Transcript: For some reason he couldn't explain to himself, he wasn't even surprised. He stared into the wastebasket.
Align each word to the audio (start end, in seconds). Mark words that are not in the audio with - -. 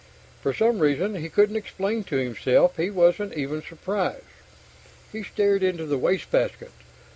For 0.41 0.51
some 0.51 0.79
reason 0.79 1.13
he 1.13 1.29
couldn't 1.29 1.57
explain 1.57 2.03
to 2.05 2.15
himself, 2.15 2.75
he 2.77 2.89
wasn't 2.89 3.37
even 3.37 3.61
surprised. 3.61 4.25
He 5.11 5.21
stared 5.21 5.61
into 5.61 5.85
the 5.85 5.99
wastebasket. 5.99 6.71